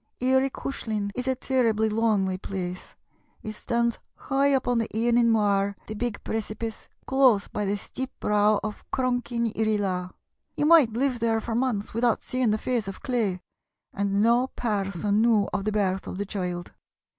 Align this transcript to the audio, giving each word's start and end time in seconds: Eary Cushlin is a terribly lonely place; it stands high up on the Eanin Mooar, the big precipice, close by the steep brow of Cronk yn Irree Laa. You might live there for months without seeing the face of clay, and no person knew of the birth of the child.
Eary 0.19 0.49
Cushlin 0.49 1.11
is 1.13 1.27
a 1.27 1.35
terribly 1.35 1.87
lonely 1.87 2.35
place; 2.39 2.95
it 3.43 3.53
stands 3.53 3.99
high 4.15 4.51
up 4.51 4.67
on 4.67 4.79
the 4.79 4.87
Eanin 4.87 5.27
Mooar, 5.29 5.75
the 5.85 5.93
big 5.93 6.23
precipice, 6.23 6.87
close 7.05 7.47
by 7.47 7.65
the 7.65 7.77
steep 7.77 8.09
brow 8.19 8.59
of 8.63 8.83
Cronk 8.89 9.31
yn 9.31 9.51
Irree 9.55 9.77
Laa. 9.77 10.09
You 10.57 10.65
might 10.65 10.91
live 10.93 11.19
there 11.19 11.39
for 11.39 11.53
months 11.53 11.93
without 11.93 12.23
seeing 12.23 12.49
the 12.49 12.57
face 12.57 12.87
of 12.87 13.03
clay, 13.03 13.41
and 13.93 14.23
no 14.23 14.47
person 14.47 15.21
knew 15.21 15.47
of 15.53 15.65
the 15.65 15.71
birth 15.71 16.07
of 16.07 16.17
the 16.17 16.25
child. 16.25 16.73